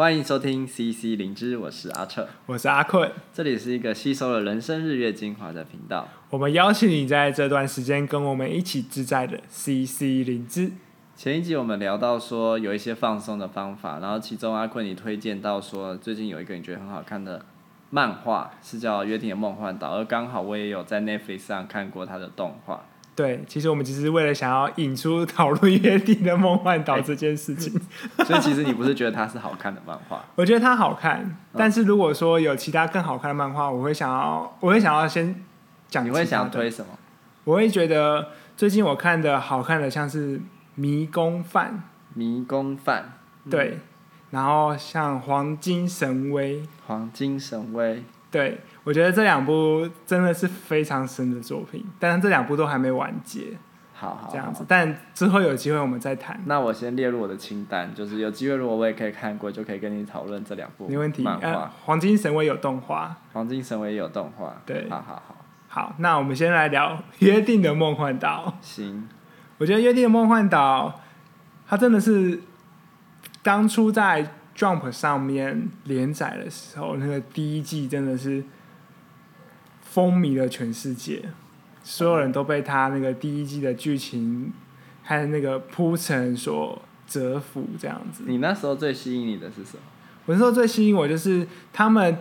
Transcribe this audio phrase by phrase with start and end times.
[0.00, 6.08] 欢迎收听 CC 灵知，我是阿彻，我是阿困，这里是一个吸收了人生日月精华的频道。
[6.30, 10.72] 我们邀请你在这段时间跟我们一起自在的 CC 灵知。
[11.14, 17.44] 前一集我们聊到说有一些放松的方法，然后其中阿困你推荐到说最近有一个你觉得很好看的
[17.90, 22.86] 漫画，是叫《约定的梦幻岛》，而刚好我也有在 Netflix 上看过它的动画。
[23.20, 27.78] 对，其实我们只是为了想要引出 讨论约定的梦幻岛这件事情，
[28.16, 30.24] 欸、所以其实你不是觉得它是好看的漫画？
[30.36, 35.44] 我觉得它好看，但是如果说有其他更好看的漫画，我会想要，我会想要先
[35.88, 36.02] 讲。
[36.02, 36.92] 你会想推什么？
[37.44, 40.38] 我会觉得最近我看的好看的像是
[40.76, 41.82] 《迷宫饭》，
[42.18, 43.18] 迷宫饭，
[43.50, 43.80] 对，
[44.30, 48.60] 然后像《黄金神威》，黄金神威，对。
[48.84, 53.58] 我觉得这两部真的是非常深的作品，但是这两部都还没完结。
[53.92, 56.40] 好好，这样子，但之后有机会我们再谈。
[56.46, 60.88] 那我先列入我的清单，就是有机会如果我也可以看过，就可以跟你讨论这两部。
[60.88, 61.22] 没问题。
[61.22, 61.48] 漫画
[61.84, 64.56] 《黄金神威》有动画，《黄金神威》有动画。
[64.64, 65.36] 对，好好好。
[65.68, 68.54] 好，那我们先来聊《约定的梦幻岛》。
[68.66, 69.06] 行。
[69.58, 70.88] 我觉得《约定的梦幻岛》，
[71.68, 72.40] 它真的是
[73.42, 74.26] 当初在
[74.60, 78.44] Jump 上面连载的时候，那个第一季真的是。
[79.92, 81.20] 风靡了全世界，
[81.82, 84.52] 所有人都被他那个第一季的剧情
[85.02, 88.22] 还有那个铺陈所折服，这样子。
[88.24, 89.82] 你那时候最吸引你的是什么？
[90.26, 92.18] 我那时候最吸引我就是他们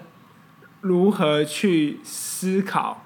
[0.81, 3.03] 如何去思考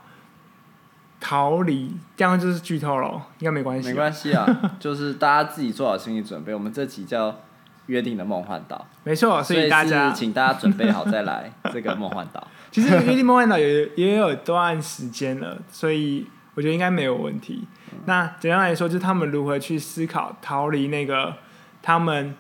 [1.19, 3.89] 逃离，这样就是剧透了，应该没关系。
[3.89, 6.53] 没关系啊，就是大家自己做好心理准备。
[6.53, 7.41] 我们这集叫
[7.87, 12.47] 约定的梦幻岛，没错，所以大家请大家准备好再来 这个梦幻岛。
[12.71, 17.67] 其实《约定梦幻岛》也也有一段时间了，所以我觉得应该没有问题。
[17.91, 21.35] 嗯、那简单来说，就是他们如何去思考逃离那个
[21.81, 22.33] 他们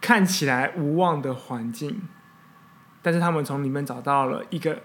[0.00, 2.00] 看起来无望的环境，
[3.02, 4.78] 但是他们从里面找到了一个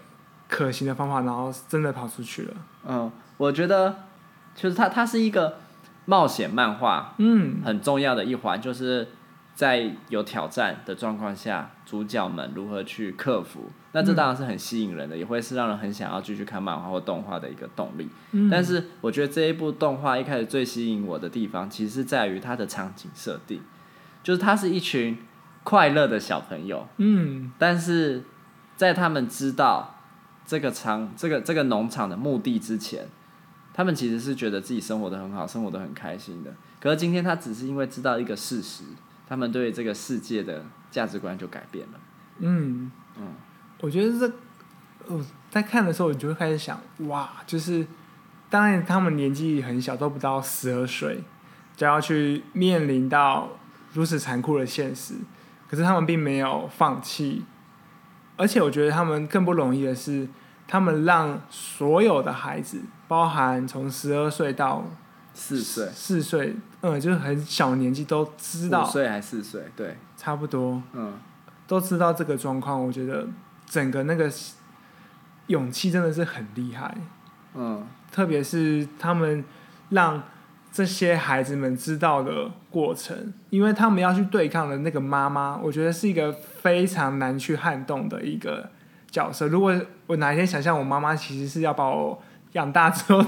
[0.46, 2.54] 可行的方法，然后真的跑出去了。
[2.86, 3.96] 嗯，我觉得
[4.54, 5.56] 就是它它是一个
[6.04, 9.08] 冒险漫画，嗯，很重要的一环就是。
[9.60, 13.70] 在有挑战的状况下，主角们如何去克服？
[13.92, 18.08] 那这当然是很吸引人的，嗯、也会是让人很想要继续看漫画或动画的一个动力。
[18.32, 23.60] 嗯、但是，我觉得这一部动画一开始最吸引我的地方，其实是在于它的场景设定，
[24.22, 25.18] 就是它是一群
[25.62, 26.88] 快乐的小朋友。
[26.96, 28.22] 嗯，但是
[28.76, 29.96] 在他们知道
[30.46, 33.06] 这个场、这个这个农场的目的之前，
[33.74, 36.50] 他们其实是觉得自己生活的很好，生活的很开心的。
[36.80, 38.84] 可是今天，他只是因为知道一个事实。
[39.30, 42.00] 他们对这个世界的价值观就改变了。
[42.40, 42.90] 嗯。
[43.16, 43.34] 嗯，
[43.80, 44.32] 我觉得这，
[45.06, 47.86] 我，在看的时候，我就会开始想，哇，就是
[48.48, 51.22] 当然他们年纪很小，都不到十二岁，
[51.76, 53.50] 就要去面临到
[53.92, 55.14] 如此残酷的现实，
[55.68, 57.44] 可是他们并没有放弃，
[58.36, 60.28] 而且我觉得他们更不容易的是，
[60.66, 64.84] 他们让所有的孩子，包含从十二岁到
[65.32, 66.56] 四岁，四岁。
[66.82, 71.12] 嗯，就是很小年纪都知道，五岁还四岁，对，差不多，嗯，
[71.66, 72.82] 都知道这个状况。
[72.82, 73.26] 我觉得
[73.66, 74.32] 整个那个
[75.48, 76.96] 勇气真的是很厉害，
[77.54, 79.44] 嗯，特别是他们
[79.90, 80.22] 让
[80.72, 88.70] 这些孩子们知道的过程，因为他们要去对抗的那个妈妈，我觉得是一个非常难去撼动的一个
[89.10, 89.46] 角色。
[89.48, 92.22] 如果我哪一天想象我妈妈其实是要把我。
[92.52, 93.24] 养大之后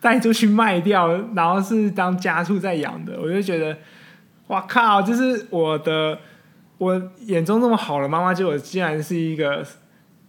[0.00, 3.76] 带出去卖掉，然后是当家畜在养的，我就觉得，
[4.46, 5.02] 哇靠！
[5.02, 6.18] 就是我的
[6.78, 9.62] 我眼中那么好的妈妈，结果竟然是一个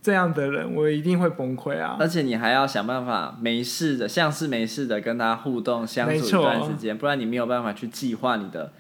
[0.01, 1.96] 这样的人，我一定会崩溃啊！
[1.97, 8.73] 而且你还要想办法没事的，像是没事的跟他互动相处一段时间，不然你没有办法去计划你的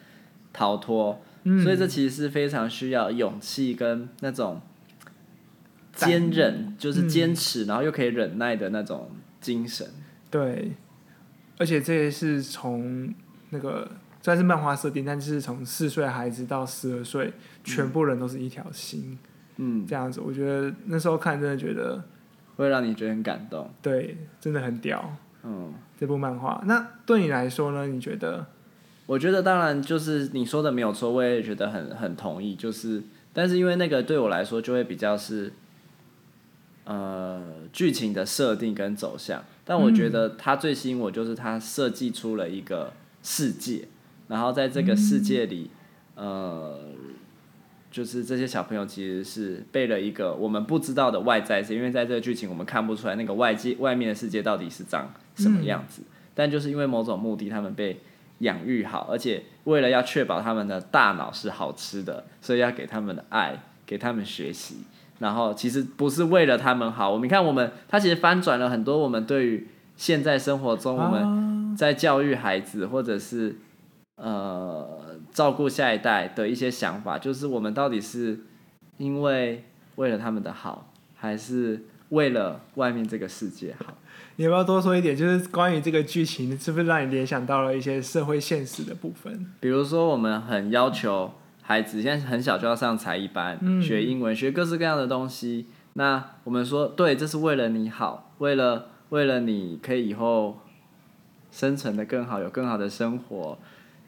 [0.51, 1.21] 逃脱。
[1.43, 4.59] 嗯，所以这其实是非常需要勇气跟那种
[5.93, 9.09] 坚忍，就是坚持，然后又可以忍耐的那种。
[9.45, 9.87] 精神
[10.31, 10.71] 对，
[11.59, 13.13] 而且这也是从
[13.51, 13.87] 那个
[14.23, 17.31] 虽然是漫画设定，但是从四岁孩子到十二岁，
[17.63, 19.19] 全部人都是一条心，
[19.57, 22.03] 嗯，这样子，我觉得那时候看真的觉得
[22.55, 27.85] 会让你觉得很感动，对，真的很屌，嗯，这部漫画，那对你来说呢？
[27.85, 28.47] 你觉得？
[29.05, 35.53] 我觉得当然就是你说的没有错，我也觉得很很同意，就是，但是因为那个对我来说就会比较是。
[36.85, 37.41] 呃，
[37.73, 42.93] 剧情的设定跟走向，但我觉得它最吸引我就是它设计出了一个
[43.23, 43.87] 世界，
[44.27, 45.71] 然后在这个世界里，
[46.13, 46.79] 呃，
[47.89, 56.03] 就是这些小朋友其实是被了一个我们不知道的外在，是因为在这个剧情我们看不出来那个外界外面的世界到底是长什么样子，
[56.35, 57.99] 但就是因为某种目的，他们被
[58.39, 64.83] 养育好，而且为了要确保他们的大脑是好吃的，所以要给他们的爱，给他们学习。
[65.19, 73.55] 然后其实不是为了他们好，我们看我们他其实翻转了很多我们对于现在生活中我们在教育孩子或者是
[74.17, 78.39] 呃照顾下一代的一些想法，就是我们到底是
[78.97, 79.63] 因为
[79.95, 83.93] 为了他们的好，还是为了外面这个世界好？
[84.37, 85.15] 你要不要多说一点？
[85.15, 89.53] 就是关于这个剧情，是不是让你联想到了一些社会现实的部分？
[89.61, 91.31] 比如说，我们很要求
[91.67, 95.65] 孩子现在很小就要上才艺班，嗯、学英文，学各式各样的东西。
[95.93, 100.59] 那我们说，对，这是为了你好，为了为了你可以以后
[101.49, 103.57] 生存的更好，有更好的生活，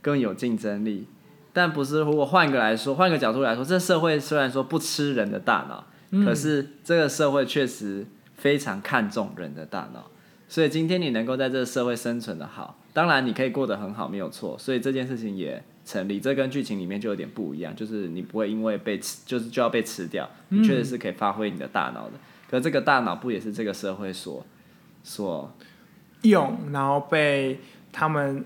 [0.03, 1.07] 更有竞争力。
[1.51, 8.05] 但不是，如果换个来说，换个角度来说，这社会虽然说不吃人的大脑，嗯、可是这个社会确实
[8.35, 10.11] 非常看重人的大脑。
[10.47, 14.55] 所以今天你能够在这个社会生存的好，当然你可以过得很好，没有错。
[14.59, 22.13] 所以这件事情也成立，这跟剧情里面就有点不一样，就是你不会因为被吃，就是就要被吃掉，你确实是可以发挥你的大脑的。
[22.49, 24.45] 可这个大脑不也是这个社会所
[25.03, 25.51] 所
[26.23, 27.59] 用，然后被
[27.91, 28.43] 他们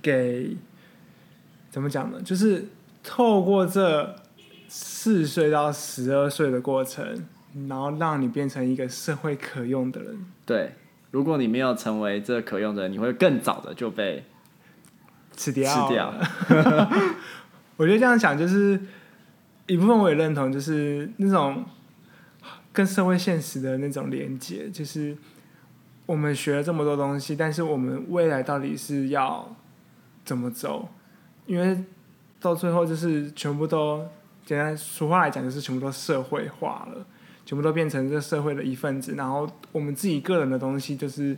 [0.00, 0.56] 给
[1.70, 2.22] 怎么讲呢？
[2.22, 2.64] 就是
[3.02, 4.16] 透过这
[4.68, 7.26] 四岁到十二岁的过程，
[7.68, 10.24] 然后让你变成一个社会可用的人。
[10.46, 10.72] 对。
[11.12, 14.22] 如果你没有成为这可用的人，你会更早的就被
[15.36, 15.86] 吃掉。
[15.86, 16.12] 吃掉。
[17.76, 18.80] 我觉得这样讲就是
[19.66, 21.64] 一部分，我也认同，就是那种
[22.72, 25.16] 跟社会现实的那种连接，就是
[26.06, 29.54] 我们学了这么多东西，但是我们未来到底是要
[30.24, 30.88] 怎么走？
[31.46, 31.84] 因为
[32.40, 34.06] 到最后就是全部都
[34.44, 37.06] 简单俗话来讲，就是全部都社会化了。
[37.44, 41.36] 全部都变成这社会的一份子，然后我们自己个人的东西，就是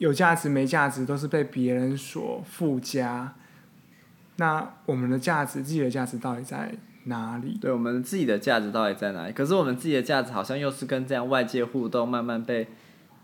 [0.00, 3.34] 有价值没价值，都是被别人所附加。
[4.36, 6.74] 那我们的价值，自己的价值到底在
[7.04, 7.58] 哪里？
[7.60, 9.32] 对，我们自己的价值到底在哪里？
[9.34, 12.68] 可是我们自己的价值好像又是跟这样外界互动，慢慢被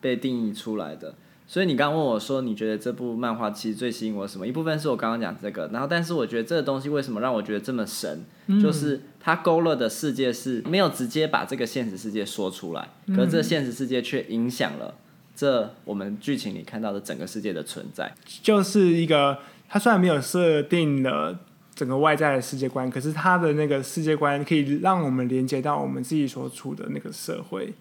[0.03, 1.15] 被定义出来的。
[1.47, 4.47] 所以你刚刚问我说，你觉得这部漫画其实最吸引我什么？
[4.47, 8.23] 一部分是我刚刚讲这个，然后但是我觉得这个东西为什么让我觉得这么神？
[8.49, 14.95] 嗯、就是它勾勒的世界是没有直接把这个现实世界说出来，可是这现实世界却影响了
[15.37, 18.13] 这我们剧情里看到的整个世界的存在。
[18.43, 19.39] 就是一个，
[19.69, 21.39] 它虽然没有设定了
[21.75, 27.75] 整个外在的世界观，可是它的那个世界观可以让我们连接到我们自己所处的那个社会，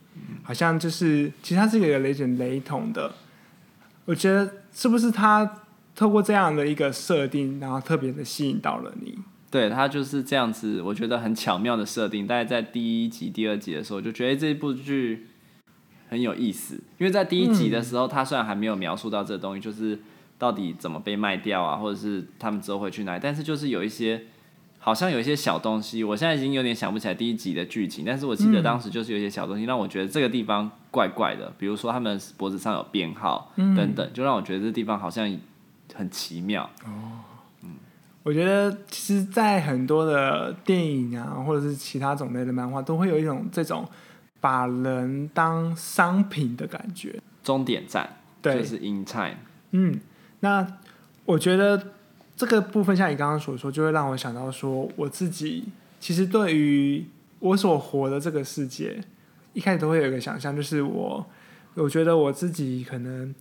[0.43, 3.13] 好像就是其实它是一个有点雷同的。
[4.03, 5.63] 我觉得是不是他
[5.95, 9.17] 透过这样的一个设定，然后特别的吸引到了你？
[9.49, 12.27] 对，他就是这样子，我觉得很巧妙的设定。
[12.27, 15.27] 大概在第一集、第二集的时候，就觉得这部剧
[16.09, 16.75] 很有意思。
[16.97, 19.99] 因为在第一集的时候，他虽然还没有描述到这个东西，就是
[20.37, 24.21] 到底怎么被卖掉啊，或者是他们之后会去哪里，但是就是有一些。
[24.77, 35.27] 好像有一些小东西，我现在已经有点想不起来第一集的剧情，但是我记得当时就是有一些小东西让我觉得这个地方怪怪的，比如说他们脖子上有编号等等，就让我觉得这地方好像
[35.95, 36.69] 很奇妙。
[36.83, 37.17] 哦，
[37.63, 37.71] 嗯，
[38.21, 43.83] 我觉得其实，在很多的电影啊，或者是其他种类的漫画，都会有一种这种
[44.45, 47.19] 把人当商品的感觉。
[47.41, 48.07] 终点站，
[48.41, 49.37] 对，就是 in time。
[49.71, 49.99] 嗯，
[50.41, 50.67] 那
[51.25, 51.93] 我觉得。
[52.37, 55.63] 这个部分像你刚刚所说，就会让我想到说，我自己
[56.01, 57.05] 其实对于
[57.39, 59.01] 我所活的这个世界，
[59.53, 61.25] 一开始都会有一个想象，就是我，
[61.75, 63.33] 我觉得我自己可能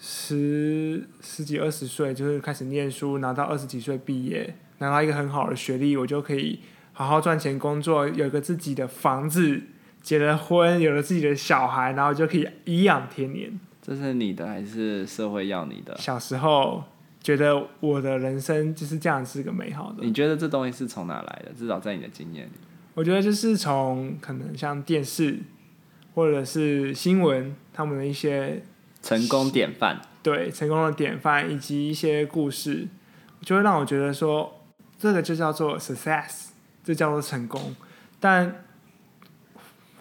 [0.00, 6.58] 十十几二十岁就是开始念书，拿到二十几岁毕业，拿到一个很好的学历，我就可以
[6.92, 9.62] 好好赚钱工作，有一个自己的房子，
[10.04, 13.58] 结了婚，有了自己的小孩，然后就可以颐养天年。
[13.82, 15.96] 这是你的还是社会要你的？
[15.98, 16.84] 小时候。
[17.24, 20.04] 觉得我的人生就是这样，是个美好的。
[20.04, 21.50] 你觉得这东西是从哪来的？
[21.56, 22.50] 至少在你的经验里，
[22.92, 25.38] 我觉得就是从可能像电视
[26.14, 28.62] 或者是新闻，他们的一些
[29.00, 32.86] 成功典范，对成功的典范以及一些故事，
[33.40, 34.60] 就会让我觉得说，
[34.98, 36.48] 这个就叫做 success，
[36.84, 37.74] 这叫做成功。
[38.20, 38.66] 但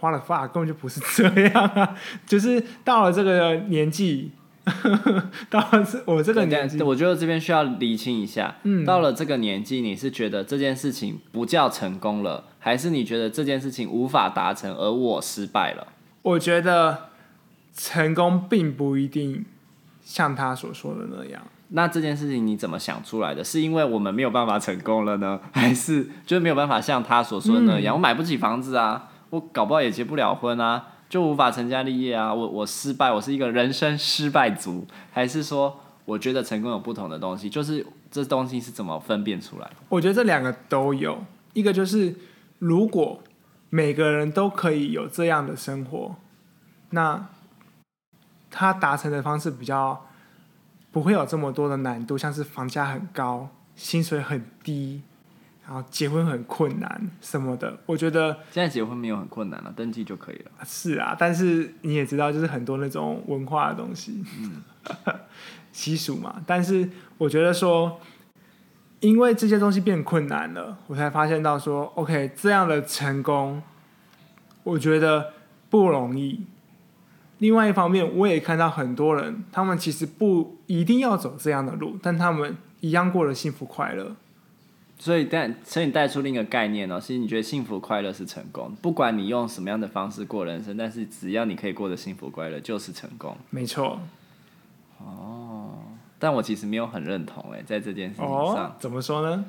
[0.03, 1.95] 花了发根本就不是这样啊！
[2.25, 4.31] 就是到了这个年纪。
[5.50, 8.53] 到了这我这个年纪，我觉得这边需要理清一下。
[8.63, 15.88] 嗯，到了这个年纪，你是觉得这件事情不叫成功了，还是你觉得这件事情无法达成，而我失败了？
[16.22, 17.10] 我觉得
[17.74, 19.45] 成功并不一定
[20.03, 21.41] 像他所说的那样。
[21.69, 23.41] 那这件事情你怎么想出来的？
[23.41, 27.93] 是因为我们没有办法成功了呢，还是就是没有办法像他所说的那样？
[27.93, 30.89] 嗯，我买不起房子啊，我搞不好也结不了婚啊。
[31.09, 32.33] 就无法成家立业啊！
[32.33, 37.47] 我我失败，我是一个人生失败族，还是说我觉得成功有不同的东西？
[37.47, 39.75] 就是这东西是怎么分辨出来的？
[39.89, 41.23] 我觉得这两个都有，
[41.53, 42.15] 一个就是
[42.57, 43.21] 如果
[43.69, 46.15] 每个人都可以有这样的生活，
[46.89, 47.27] 那
[48.49, 50.07] 他达成的方式比较
[50.91, 55.03] 不会有这么多的难度，像是房价很高、薪水很低，
[55.65, 57.77] 然后结婚很困难什么的。
[57.86, 60.51] 我觉得现在结婚没有很困难了，登记就可以了。
[60.65, 64.24] 是啊，但是你也知道，就是很多那种文化的东西。
[64.39, 64.62] 嗯
[65.72, 68.00] 习俗嘛，但是我觉得说，
[69.00, 73.63] 因为这些东西变困难了，我才发现到说，OK，这样的成功，
[74.63, 75.34] 我觉得
[75.72, 76.46] 不容易。
[77.39, 84.15] 另外一方面，我也看到很多人，他们其实不一定要走这样的路，但他们一样过得幸福快乐。
[85.03, 93.36] 所以带，所以你带出另一个概念哦，其实你觉得幸福快乐是成功，不管你用什么样的方式过人生，但是只要你可以过得幸福快乐，就是成功。
[93.50, 94.00] 没错。
[95.00, 95.79] 哦，
[96.17, 99.43] 但我其实没有很认同诶，在这件事情上，哦，怎么说呢？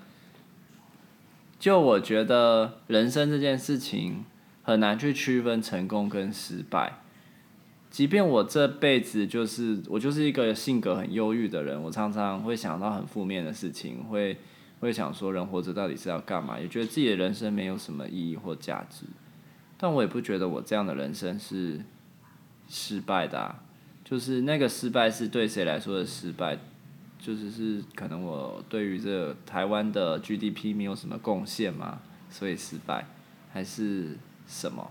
[1.60, 4.24] 就我觉得人生这件事情
[4.64, 6.94] 很难去区分成功跟失败。
[7.92, 14.36] 即便我这辈子就是我就是一个性格很忧郁的人，我常常会想到很负面的事情，会
[14.80, 16.58] 会想说人活着到底是要干嘛？
[16.58, 19.06] 也觉得自己的人生没有什么意义或价值。
[19.76, 21.80] 但我也不觉得我这样的人生是
[22.68, 23.62] 失败的啊。
[24.04, 26.58] 就是那个失败是对谁来说的失败？
[27.18, 33.06] 就是是可能我对于这台湾的 GDP 没有什么贡献嘛，所以失败，
[33.50, 34.90] 还是什么？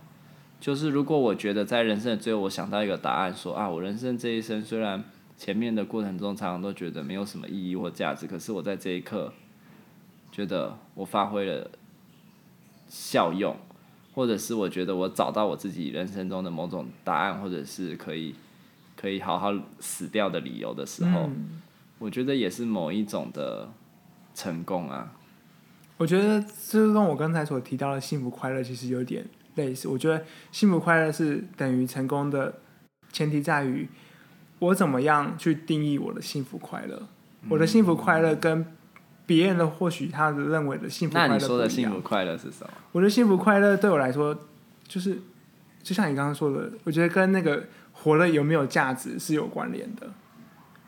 [0.60, 5.04] 就是如果我觉得在人生的最后，我想到一个答案，说啊，我人生这一生虽然
[5.38, 9.32] 前面的过程中常常都觉得没有什么意义或价值，可是我在这一刻
[10.34, 11.72] 觉得我发挥了
[12.90, 13.56] 效用，
[14.13, 18.36] 或者是我觉得我找到我自己人生中的某种答案，或者是可以。
[18.96, 21.62] 可以好好死掉的理由的时候，嗯，
[22.00, 23.70] 我觉得也是某一种的
[24.34, 25.12] 成功啊。
[25.98, 29.25] 我觉得这跟我刚才所提到的幸福快乐其实有点
[29.56, 29.90] 类似。
[29.90, 30.24] 我觉得
[30.54, 32.62] 幸福快乐是等于成功的
[33.12, 33.90] 前提在于
[34.60, 37.08] 我怎么样去定义我的幸福快乐。
[37.42, 37.50] 嗯。
[37.50, 38.66] 我的幸福快乐跟
[39.25, 41.27] 别人的或许他的认为的幸福快乐。
[41.30, 42.70] 那你说的幸福快乐是什么？
[42.92, 44.38] 我觉得幸福快乐对我来说，
[44.88, 45.20] 就是
[45.82, 47.63] 就像你刚刚说的，我觉得跟那个。
[47.96, 50.10] 活了有没有价值是有关联的，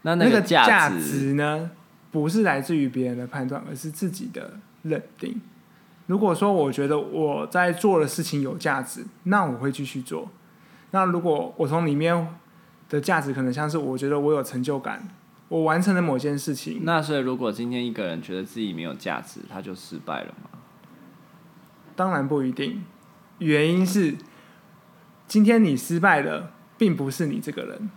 [0.02, 1.70] 那那个价值呢，
[2.12, 5.40] 不是来自于别人的判断，而是自己的认定。
[6.08, 10.28] 如果说我觉得我在做的事情有价值，那我会继续做。
[10.92, 12.28] 那如果我从里面
[12.90, 15.08] 的价值可能像是我觉得我有成就感，
[15.50, 16.82] 我完成了某件事情。
[16.84, 20.60] 那所以如果今天一个人觉得自己没有价值，他就失败了吗？
[21.96, 22.84] 当然不一定，
[23.40, 24.16] 原因是
[25.28, 26.52] 今天你失败了。
[26.78, 27.90] 并不是你这个人，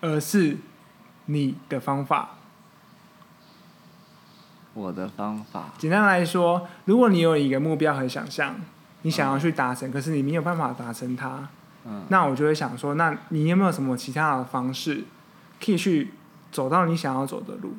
[0.00, 0.56] 而是
[1.26, 2.38] 你的方法。
[4.72, 5.74] 我的方法。
[5.76, 8.56] 简单来说，如果你有一个目标和想象，
[9.02, 11.46] 你想要去达成，嗯，可是你没有办法达成它，
[11.84, 15.04] 嗯，那我就会想说，那你有没有什么其他的方式，
[15.62, 16.10] 可以去
[16.54, 17.72] 走到你想要走的路？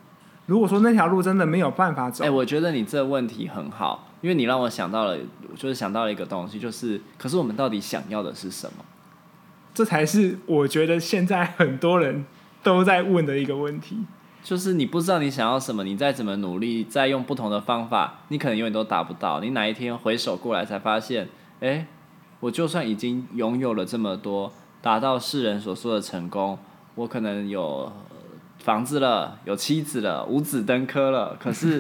[0.48, 5.18] 如果说那条路真的没有办法走，哎，我觉得你这问题很好，因为你让我想到了，
[5.56, 8.84] 就是想到了一个东西，就是，可是我们到底想要的是什么？
[9.74, 12.26] 这才是我觉得现在很多人
[12.62, 14.06] 都在问的一个问题，
[14.44, 19.40] 就是你不知道你想要什么，你再怎么努力，再用不同的方法，你可能永远都达不到。
[19.40, 21.28] 你哪一天回首过来，才发现，
[21.62, 21.88] 哎，
[22.42, 24.52] 我就算已经拥有了这么多，
[24.82, 26.60] 达到世人所说的成功，
[26.94, 27.92] 我可能有
[28.66, 31.80] 房子了，有妻子了，五子登科了， 可是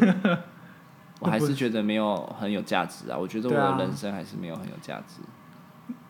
[1.20, 3.18] 我还是觉得没有很有价值啊。
[3.18, 5.24] 我觉得我的人生还是没有很有价值。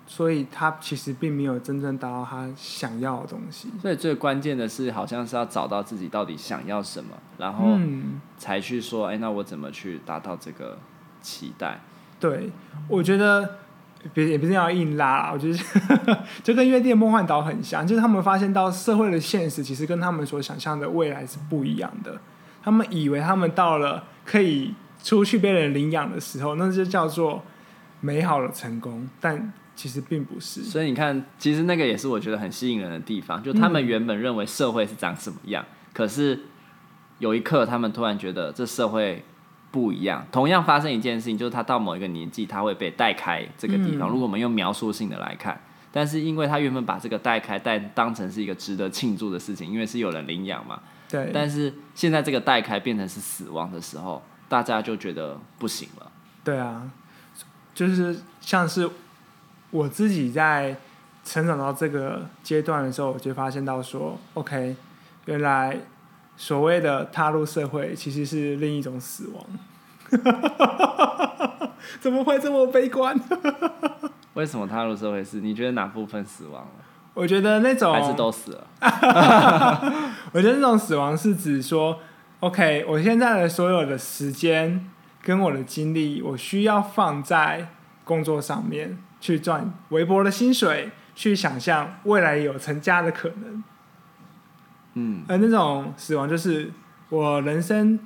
[0.05, 3.72] 所以他其实并没有真正达到他想要的东西。
[3.82, 7.77] 所以最关键的是，好像是要找到自己到底想要什么，然后
[8.38, 10.77] 才去说，哎、嗯，那我怎么去达到这个
[11.22, 11.79] 期待？
[12.20, 12.51] 对，
[12.89, 13.60] 我觉得
[14.13, 15.57] 别也不是要硬拉，我觉得
[16.43, 22.19] 就跟《约定梦幻岛》很像，就是他们发现到社会的现实其实跟他们所想象的未来是不一样的。
[22.63, 27.43] 他们以为他们到了可以出去被人领养的时候，那就叫做
[28.01, 29.53] 美好的成功，但。
[29.77, 33.43] 其实并不是，所以你看，其实那个也是我觉得很吸引人的地方。
[33.43, 36.39] 就他们原本认为社会是长什么样，嗯、可是
[37.19, 39.21] 有一刻，他们突然觉得这社会
[39.75, 40.25] 不一样。
[40.32, 44.08] 同样发生一件事情，就是他到某一个年纪，他会被带开这个地方。
[44.08, 45.60] 嗯、如果我们用描述性的来看，
[45.91, 50.79] 但是因为他原本把这个带开带当成是一个值得庆祝的事情，因为是有人领养嘛。
[51.10, 51.29] 对。
[51.34, 56.10] 但是现在这个带开变成是死亡的时候，大家就觉得不行了。
[56.46, 56.89] 对啊，
[57.74, 58.89] 就是像是。
[59.72, 60.74] 我自己在
[61.25, 64.74] 成长到这个阶段的时候，我就发现到说，OK，
[65.25, 65.77] 原来
[66.37, 69.45] 所谓的踏入社会，其实是另一种死亡。
[71.99, 73.19] 怎么会这么悲观？
[74.33, 75.39] 为什么踏入社会是？
[75.41, 76.71] 你觉得哪部分死亡了？
[77.13, 78.67] 我觉得那种还是都死了。
[80.33, 81.99] 我觉得那种死亡是指说
[82.41, 84.89] ，OK，我现在的所有的时间
[85.21, 87.69] 跟我的精力，我需要放在
[88.03, 93.63] 工作上面，去赚微薄的薪水，去想象未来有成家的可能。
[94.95, 96.71] 嗯，而那种死亡就是
[97.09, 97.97] 我人生，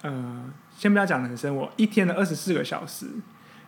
[0.00, 0.44] 呃，
[0.76, 3.06] 先不要讲人生，我一天的二十四个小时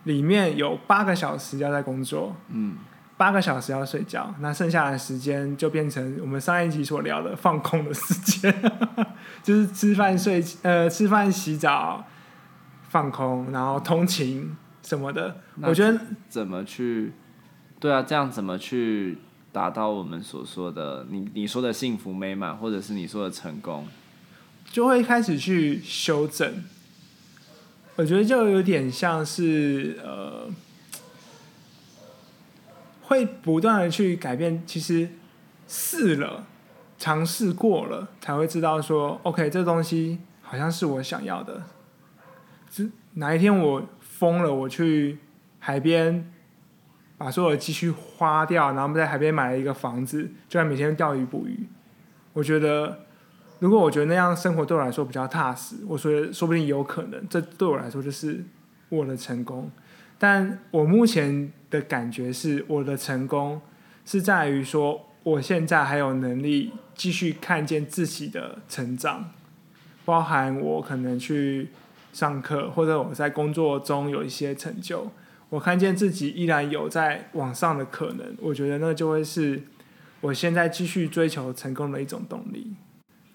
[0.03, 2.35] 里面有八个小时要在工作。
[2.49, 2.75] 嗯。
[3.17, 8.53] 八个小时要睡觉，那剩下的时间就变成我们上一集所聊的放空的时间，
[9.41, 12.05] 就是吃饭睡呃吃饭洗澡
[12.89, 15.37] 放空，然后通勤什么的。
[15.61, 15.97] 我觉得
[16.27, 17.13] 怎么去
[17.79, 19.17] 对啊，这样怎么去
[19.55, 23.87] 达到我们所说的你你说的幸福美满，或者是你说的成功，
[24.69, 26.65] 就会开始去修正。
[27.95, 30.49] 我觉得就有点像是呃。
[33.07, 35.07] 会不断的去改变，其实
[35.67, 36.47] 试了，
[36.97, 41.61] 尝试过了，才会知道说，OK，这东西好像是我想要的。
[42.71, 45.19] 是哪一天我疯了，我去
[45.59, 46.33] 海边
[47.17, 51.67] 把所有的积蓄花掉，然后在海边买了一个房子，就在每天钓鱼捕鱼。
[52.33, 52.99] 我觉得，
[53.59, 58.43] 如果我觉得那样生活对我来说比较踏实，我说说不定有可能，这对我来说就是
[58.89, 59.71] 我的成功。
[60.17, 63.61] 但我目前的感觉是，我的成功
[64.05, 69.31] 是在于说，我现在还有能力继续看见自己的成长，
[70.03, 71.69] 包含我可能去
[72.13, 75.09] 上课，或者我在工作中有一些成就，
[75.49, 79.63] 我看见自己依然有在往上的可能，我觉得那就会是
[80.21, 82.75] 我现在继续追求成功的一种动力。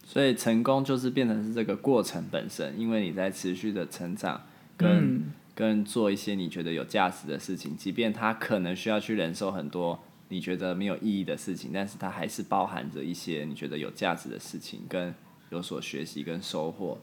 [0.04, 4.42] 所以，成功就是变成是这个过程本身，因为你在持续的成长
[4.76, 5.32] 跟、嗯。
[5.52, 15.14] 跟做一些你觉得有价值的事情，即便他可能需要去忍受很多你觉得没有意义的事情，但是它还是包含着一些你觉得有价值的事情，跟
[15.50, 16.98] 有所学习跟收获。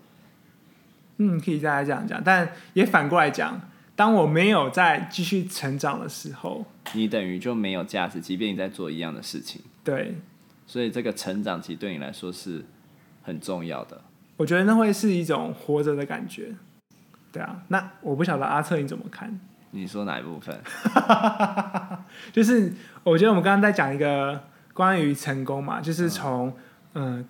[1.17, 3.61] 嗯，可以再来这样讲，但也反过来讲，
[3.97, 9.59] 当我没有在继续成长的时候，你等于就没有价值，即便你在做一样的事情。
[9.83, 10.15] 对，
[10.67, 12.63] 所以这个成长其实对你来说是
[13.23, 13.99] 很重要的。
[14.37, 16.53] 我觉得那会是一种活着的感觉。
[17.31, 19.39] 对啊，那我不晓得阿策你怎么看？
[19.71, 20.55] 你说哪一部分？
[22.31, 22.71] 就是
[23.03, 24.39] 我觉得我们刚刚在讲一个
[24.73, 26.55] 关于成功嘛，就是从
[26.93, 27.25] 嗯，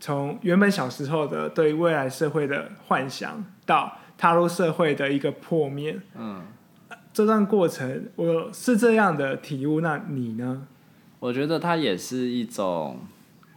[0.00, 5.98] 从、呃、原本小时候的对未来社会的幻想，到踏入社会的一个破灭。
[6.14, 6.42] 嗯，
[7.10, 10.66] 这段过程我是这样的体悟，那你呢？
[11.20, 12.98] 我觉得它也是一种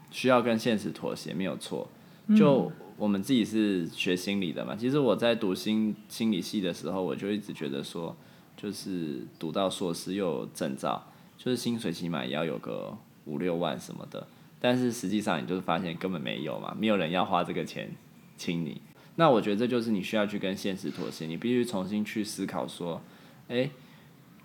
[0.09, 1.89] 需要跟现实妥协，没有错。
[2.37, 2.69] 就。
[2.69, 8.15] 嗯我们自己是学心理的嘛，其实我在读心心理系的时候，我就一直觉得说，
[8.55, 11.03] 就是读到硕士又有证照，
[11.35, 12.95] 就是薪水起码也要有个
[13.25, 14.27] 五六万什么的。
[14.61, 17.91] 但是实际上，你就是发现根本没有嘛，没有人要花这个钱
[18.37, 18.79] 请你。
[19.15, 23.01] 那我觉得这就是你需要去跟现实妥协，你必须重新去思考说，
[23.47, 23.69] 诶，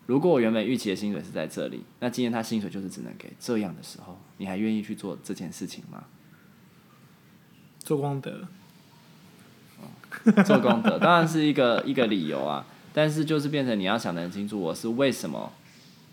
[0.06, 6.04] 如果我原本预期的薪水是在这里，那今天他薪水就是只能给这样的时候，你还愿意去做这件事情吗？
[7.78, 8.46] 做功德，
[10.44, 15.52] 做功德当然是一个一个理由啊，但是就是变成你要想得很清楚，我是为什么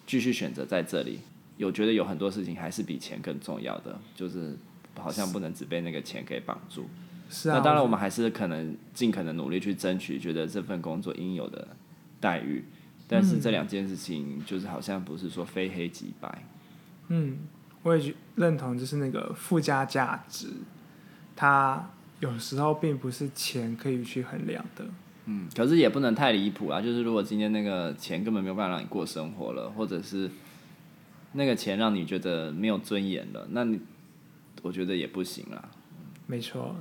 [0.08, 1.20] 继续选择在这里？
[1.58, 4.58] 有觉得有很多事情还是比钱更重要的，就是
[4.98, 6.86] 好像不能只被那个钱给绑住。
[7.30, 11.68] 是啊，那当然我们还是可能尽可能努力去争取，觉得这份工作应有的
[12.20, 12.64] 待遇。
[13.08, 16.44] 但是这两件事情就是好像不是说非黑即白。
[17.10, 17.38] 嗯，
[17.84, 20.48] 我也认同，就是那个附加价值。
[21.36, 21.88] 它
[22.20, 24.86] 有时候并不是钱可以去衡量的。
[25.26, 26.82] 嗯，可是也不能太离谱啊。
[26.82, 30.30] 就是如果今天那个钱根本没有办法让你过生活了，或者是
[31.34, 33.80] 那个钱让你觉得没有尊严了，那你
[34.64, 35.70] 我觉得也不行啦。
[36.26, 36.76] 没错。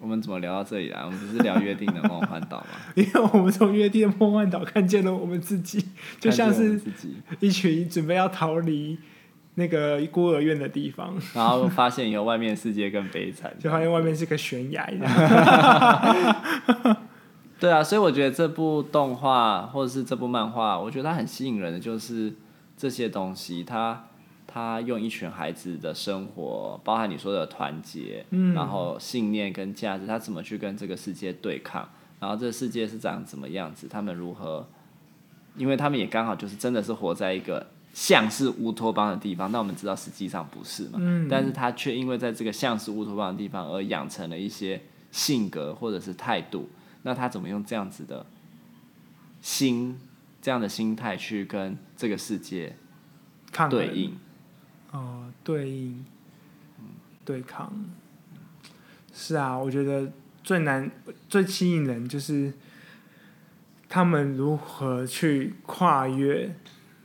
[0.00, 1.00] 我们怎么聊到这里来？
[1.04, 2.66] 我们不是聊约定的梦幻岛吗？
[2.94, 5.84] 因为我们从约定的梦幻岛看见了我们自己，
[6.20, 6.80] 就像是
[7.40, 8.98] 一群准备要逃离。
[9.54, 14.88] 那个孤儿院的地方，然后发现以后外面世界更悲惨， 就发现外面是个悬崖。
[17.58, 22.32] 对啊，所以我觉得这部动画或者是这部漫画，我觉得它很吸引人的就是
[22.76, 24.04] 这些东西，它
[24.48, 34.66] 它用一群孩子的生活，包含你说的团结，嗯，然后信念跟价值，他怎么去跟这个世界对抗，然后这个世界是长怎么样子，他们如何，
[35.56, 37.66] 因为他们也刚好就是真的是活在一个。
[37.94, 40.98] 像是乌托邦的地方，那我们知道实际上不是嘛。
[41.00, 41.26] 嗯。
[41.28, 44.80] 但是他却因为在这个像是乌托邦的地方而养成了一些
[45.10, 46.68] 性格或者是态度。
[47.02, 48.24] 那他怎么用这样子的
[49.40, 49.98] 心、
[50.40, 52.76] 这样的心态去跟这个世界
[53.68, 54.16] 对应？
[54.92, 56.04] 哦，对应，
[57.24, 57.72] 对抗。
[59.12, 60.90] 是啊，我觉得最难、
[61.28, 62.52] 最吸引人就是
[63.88, 66.54] 他们如何去跨越。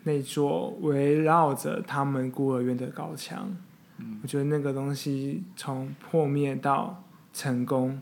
[0.06, 3.56] 那座围绕着他们孤儿院的高墙，
[4.00, 8.02] 嗯，我觉得那个东西从破灭到成功，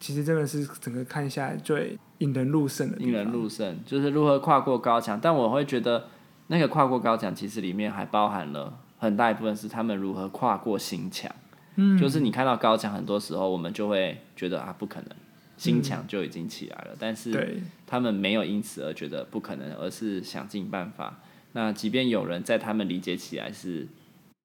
[0.00, 2.96] 其实真的是整个看下来最引人入胜的。
[2.96, 6.08] 引人入胜就是如何跨过高墙，但我会觉得
[6.46, 11.30] 那个跨过高墙其实里面还包含了很大一部分是他们如何跨过心墙。
[11.76, 15.10] 嗯，就是你看到高墙，很多时候我们就会觉得啊不可能，
[15.58, 21.18] 心墙就已经起来了，嗯，但是他们没有因此而觉得不可能，而是想尽办法。
[21.52, 23.86] 那即便有人在他们理解起来是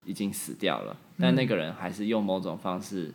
[0.06, 3.14] 已经死掉了，但那个人还是用某种方式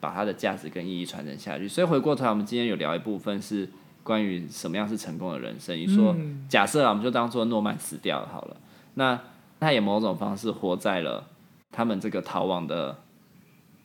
[0.00, 1.68] 把他的价值跟意义传承下去。
[1.68, 3.68] 所以回过头来，我们今天有聊一部分是
[4.02, 5.78] 关于什么样是成功的人生。
[5.78, 6.16] 你说，
[6.48, 8.56] 假设啊，我们就当做诺曼死掉了好了，
[8.94, 9.20] 那
[9.62, 11.28] 他也某种方式活在了
[11.70, 12.98] 他们这个逃亡的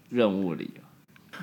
[0.10, 0.72] 任务里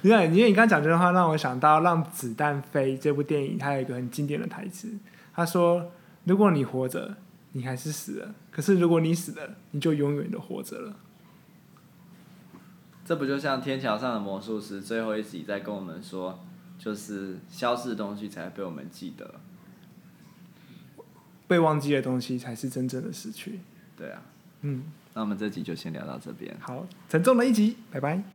[0.03, 4.93] 因为，因为你刚刚讲这句话，让我想到《让子弹飞》这部电影，它有一个很经典的台词，
[5.33, 5.93] 他说
[6.25, 7.17] ：“如果你活着。”
[7.57, 10.97] 你还是死了，可是如果你死了，你就永远的活着了。
[13.05, 16.37] 这不就像天桥上的魔术师最后一集在跟我们说，
[16.81, 19.37] 就是消失的东西才会被我们记得，
[21.47, 23.61] 被忘记的东西才是真正的失去。
[23.97, 24.23] 对啊，
[24.63, 24.83] 嗯，
[25.15, 26.55] 那我们这集就先聊到这边。
[26.61, 28.34] 好，沉重的一集，拜拜。